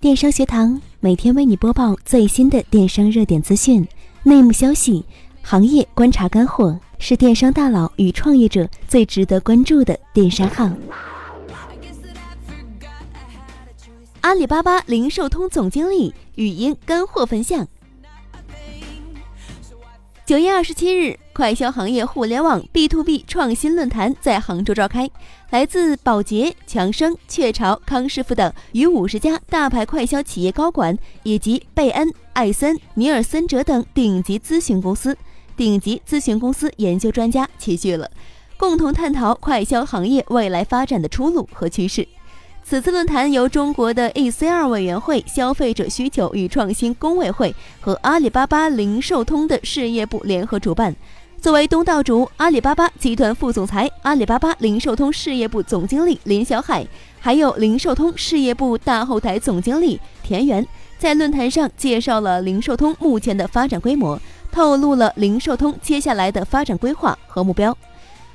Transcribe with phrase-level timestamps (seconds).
[0.00, 3.84] 电商学堂每天为你播报最新的电商热点资讯、
[4.22, 5.04] 内幕消息、
[5.42, 10.70] 行业观察干货，是电商大佬与创业者最值得关注的电商号。
[14.20, 17.66] 阿里巴巴零售通总经理语音干货分享。
[20.24, 25.10] 九月二十七日，快消行业互联网 B to B 创新论坛在杭州召开，
[25.50, 35.16] 来自宝洁、强生、雀巢、康师傅等逾五十家大牌快消企业高管，以及贝恩、艾森、尼尔森哲等顶级咨询公司、
[35.56, 38.10] 顶级咨询公司研究专家齐聚了，
[38.58, 42.06] 共同探讨快消行业未来发展的出路和趋势。
[42.62, 50.94] 此次论坛由中国的 ECR 委员会、消费者需求与创新工委会和阿里巴巴零售通的事业部联合主办。
[51.40, 56.84] 作为东道主，阿里巴巴集团副总裁、阿里巴巴零售通事业部总经理林小海，
[57.20, 60.66] 还有零售通事业部大后台总经理田园，
[60.98, 67.76] 在论坛上介绍了零售通目前的发展规模，透露了零售通接下来的发展规划和目标。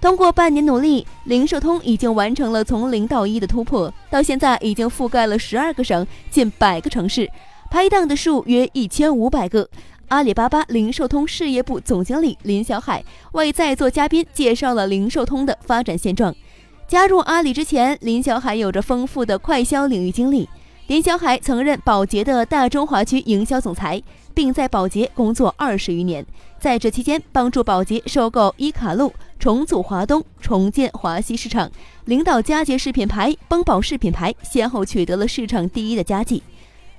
[0.00, 7.30] 通过半年努力，零售通已经完成了从零到一的突破，到现在已经覆盖了十二个省、近百个城市，
[7.70, 9.68] 拍档的数约一千五百个。
[10.08, 16.32] 阿里巴巴零售通事业部总经理林小海为在座嘉宾介绍了零售通的发展现状。
[16.86, 20.48] 加入阿里之前，林小海有着丰富的快销领域经历。
[20.86, 24.00] 林小海曾任宝洁的大中华区营销总裁，
[24.32, 26.24] 并在宝洁工作二十余年。
[26.60, 31.68] 在这期间，帮助宝洁收购伊卡璐，重组华东，重建华西市场，
[32.04, 36.40] 领导佳洁士品牌、邦宝适品牌先后取得了市场第一的佳绩。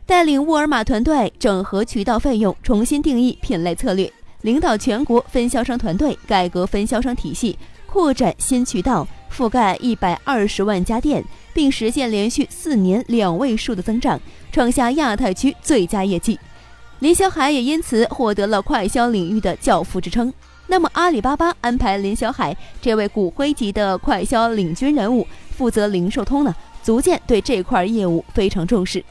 [0.07, 4.09] 带领沃尔玛团队整合渠道费用，重新定义品类策略，
[4.43, 11.21] 领导全国分销商团队改革分销商体系，扩展新渠道，覆盖一百二十万家店。
[11.53, 16.39] 并实现连续四年两位数的增长，创下亚太区最佳业绩。
[16.99, 20.31] 林小海也因此获得了快消领域的教父之称。
[20.67, 26.55] 那么，阿里巴巴安排林小海这位骨灰级的快消领军人物负责零售通呢？
[26.83, 29.03] 足见对这块业务非常重视。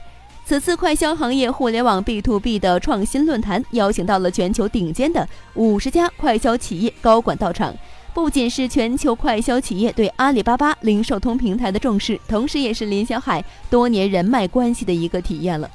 [0.46, 7.74] 此次快消行业互联网 B to B 的创新论坛，邀请到了全球顶尖的五十家快消企业高管到场。
[8.14, 15.68] 不仅是全球快消企业对阿里巴巴零售通平台的重视，同时也是林小海多年人脉关系的一个体验了。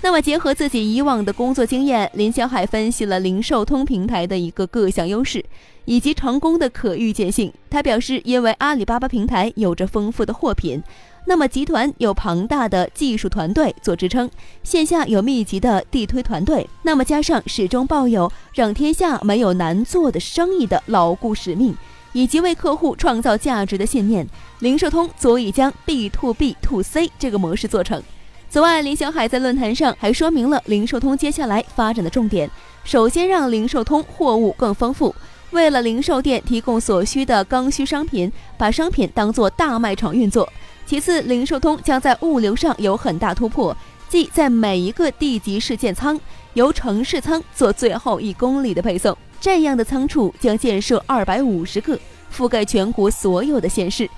[0.00, 5.44] 那么，结合自己以往的工作经验，林小海分析了零售通平台的一个各项优势
[5.84, 7.52] 以及成功的可预见性。
[7.68, 10.82] 他表示，因为阿里巴巴平台有着丰富的货品。
[11.28, 14.30] 那么，集团有庞大的技术团队做支撑，
[14.62, 21.76] 线下有密集的地推团队，那么加上始终抱有让天下没有难做的生意的牢固使命，
[22.12, 24.24] 以及为客户创造价值的信念，
[24.60, 28.00] 零售通足以将 B to B to C 这个模式做成。
[28.48, 32.48] 此外，林小海在论坛上还说明了零售通接下来发展的重点：
[32.84, 35.12] 首先，让零售通货物更丰富，
[35.50, 40.48] 为了零售店提供所需的刚需商品，把商品当做大卖场运作。
[40.86, 43.76] 其次，零售通将在物流上有很大突破，
[44.08, 46.18] 即在每一个地级市建仓，
[46.54, 49.16] 由城市仓做最后一公里的配送。
[49.40, 51.98] 这样的仓储将建设二百五十个，
[52.32, 54.08] 覆盖全国所有的县市。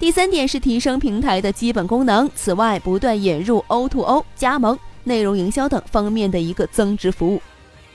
[0.00, 2.28] 第三点是提升平台的基本功能。
[2.34, 7.40] 此外，不断引入 O2O 加盟、内容营销等方面的一个增值服务。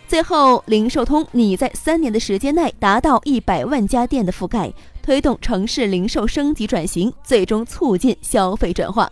[0.08, 4.74] 最后，零售通拟在三年的时间内达到一百万家店的覆盖。
[5.02, 9.12] 推动城市零售升级转型，最终促进消费转化。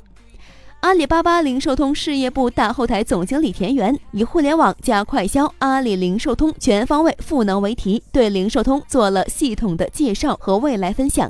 [0.81, 11.29] 阿里巴巴零售通事业部大后台总经理田园以“互联网加快销，阿里零售通全方位赋能”为题，对零售通做了系统的介绍和未来分享。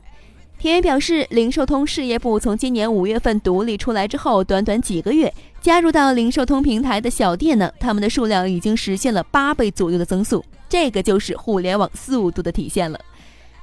[0.59, 12.99] 田园表示，零售通事业部从今年五月份独立出来之后，短短几个月加入到零售通平台的小店呢，他们的数量已经实现了八倍左右的增速，这个就是互联网速度的体现了。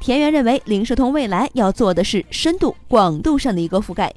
[0.01, 4.13] 田园认为，零售通未来要做的是深度、广度上的一个覆盖。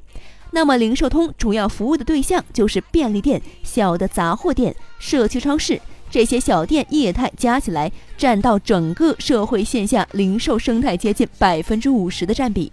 [0.52, 5.80] 那么，零售通主要服务的对象就是便利店、小的杂货店、社区超市
[6.10, 12.70] 这些小店业态加起来，占到整个社会线下零售生态接近百分之五十的占比。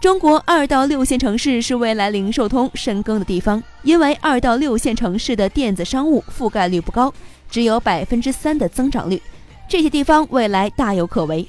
[0.00, 7.12] 中国二到六线城市是未来零售通深耕的地方，因为二到六线城市的电子商务覆盖率不高，
[7.50, 9.20] 只有百分之三的增长率，
[9.66, 11.48] 这些地方未来大有可为。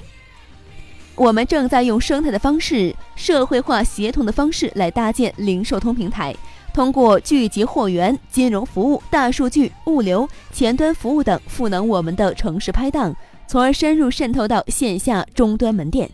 [1.16, 6.36] 我们正在用生态的方式、社会化协同的方式来搭建零售通平台，
[6.74, 13.16] 通过聚集货源、金融服务、大数据、物流、前端服务等赋能我们的城市拍档，
[13.46, 16.10] 从而深入渗透到线下终端门店。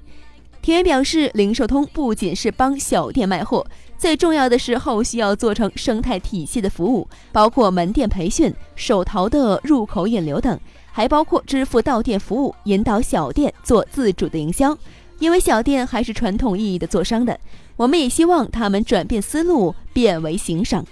[0.62, 3.66] 田园表示，零售通不仅是帮小店卖货，
[3.98, 10.56] 最重要的是后续要做成生态体系的服务，包括门店培训、手淘的入口引流等，
[10.92, 14.76] 还包括支付到店服务，引导小店做自主的营销。
[15.18, 17.38] 因为小店还是传统意义的做商的，
[17.76, 20.84] 我们也希望他们转变思路，变为行商。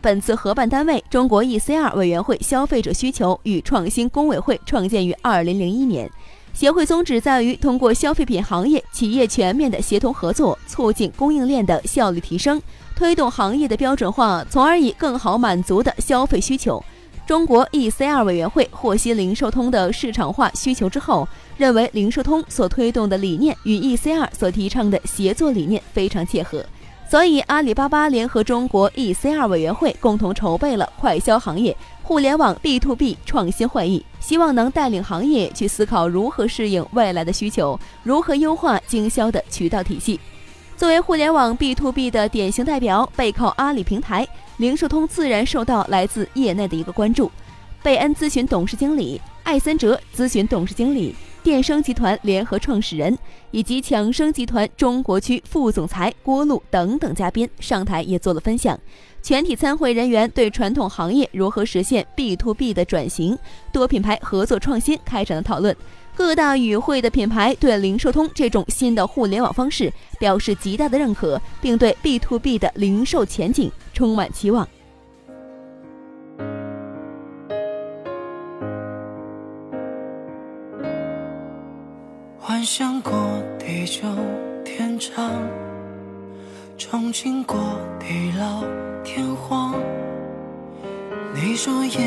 [0.00, 6.10] 本次合办单位中国 ECR 委员会消费者需求与创新工委会创建于二零零一年。
[6.52, 12.60] 协会宗旨在于通过消费品行业企业全面的协同合作，促进供应链的效率提升，
[12.96, 16.82] 推动行业的标准化，从而以更好满足的消费需求。
[17.30, 26.66] 中国 ECR 委员会获悉零售通的市场化需求之后，认为零售通所推动的理念与 ECR 所提倡的协作理念非常切合。
[27.08, 40.18] 所以，阿里巴巴联合中国 ECR 委员会共同筹备了快消行业互联网 B to B 创新会议，希望能带领行业去思考如何适应未来的需求，如何优化经销的渠道体系。
[40.76, 44.26] 作为互联网 B to B 的典型代表，背靠阿里平台，
[44.60, 47.32] 零售通自然受到来自业内的一个关注。
[47.82, 51.16] 贝恩咨询董事经理、艾森哲咨询董事经理。
[51.42, 53.18] 电声集团联合创始人
[53.50, 58.78] 以及强生集团中国区副总裁郭璐等等嘉宾上台也做了分享。
[59.22, 63.38] 全体参会人员对传统行业如何实现 B to B 的转型、
[63.72, 65.74] 多品牌合作创新开展了讨论。
[66.14, 74.66] 各大与会的品牌对零售通这种新的互联网方式表示极大的认可，并对 B to B 的零售前景充满期望。
[82.38, 83.12] 幻想过
[83.58, 84.00] 地久
[84.64, 85.30] 天长，
[86.78, 87.58] 憧憬过
[87.98, 88.64] 地老
[89.04, 89.74] 天荒。
[91.34, 92.00] 你说爷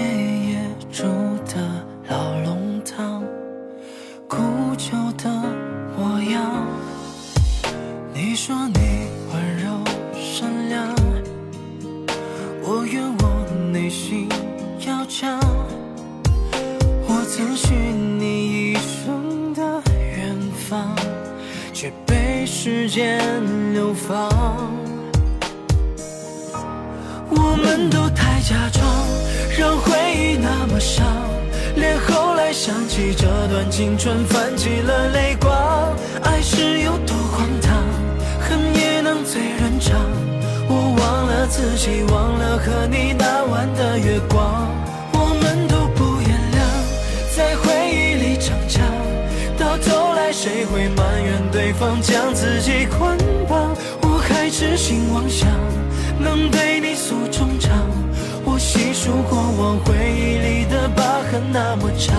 [0.50, 0.60] 爷
[0.92, 1.04] 住
[1.46, 3.24] 的老龙堂，
[4.28, 4.38] 古
[4.80, 5.30] 旧的
[5.96, 6.52] 模样。
[8.16, 9.03] 你说你
[21.74, 23.20] 却被时间
[23.74, 24.30] 流放。
[27.30, 28.84] 我们都太假装，
[29.58, 31.06] 让回忆那么伤，
[31.76, 35.52] 连后来想起这段青春，泛起了泪光。
[36.24, 37.74] 爱是有多荒唐，
[38.40, 40.00] 恨也能醉人肠。
[40.70, 44.83] 我忘了自己，忘了和你那晚的月光。
[50.44, 51.42] 谁会埋怨？
[51.54, 53.18] 对方将自己捆
[53.48, 55.48] 绑，我还痴心妄想
[56.20, 57.72] 能对你诉衷肠。
[58.44, 62.14] 我细数过往回忆里的疤痕那么长，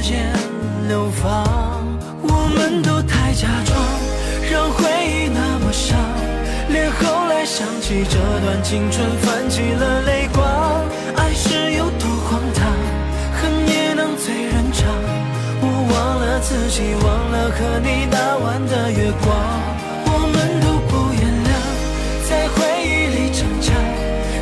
[0.00, 0.32] 时间
[0.88, 1.44] 流放。
[2.22, 3.76] 我们都太假装，
[4.50, 5.94] 让回忆那么伤，
[6.70, 10.42] 连后来想起这段青春，泛起了泪光。
[11.16, 12.72] 爱是有多荒唐，
[13.36, 14.88] 恨也能醉人肠。
[15.60, 19.28] 我忘了自己忘了和你那晚的月光，
[20.06, 21.52] 我们都不原谅，
[22.26, 22.56] 在回
[22.88, 23.76] 忆里逞强，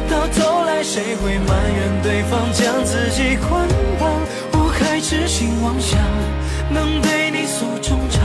[0.09, 3.78] 到头来谁会埋怨对方将自己捆绑？
[5.69, 6.01] 妄想
[6.71, 8.25] 能对你诉衷肠，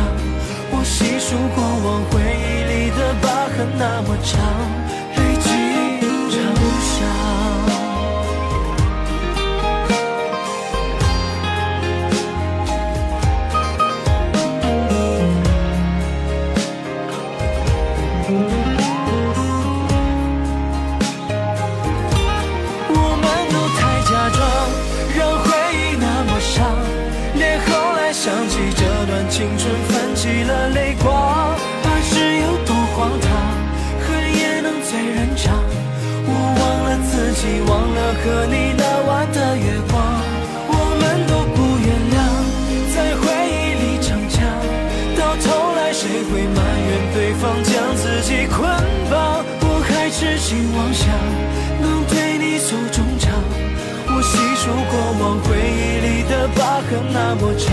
[0.72, 4.40] 我细数过往回忆里的疤痕那么长。
[38.24, 40.00] 和你那晚的月光。
[40.66, 42.18] 我们都不原谅，
[42.96, 44.48] 在回忆里逞强，
[45.20, 48.64] 到头来谁会埋怨对方将自己捆
[49.12, 49.44] 绑？
[49.62, 51.04] 我还痴心妄想
[51.82, 53.30] 能对你诉衷肠。
[54.08, 57.68] 我细数过往回忆里的疤痕那么长。